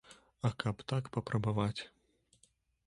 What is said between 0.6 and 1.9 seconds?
каб так папрабаваць.